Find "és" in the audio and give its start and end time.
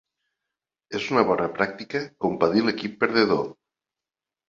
0.99-1.05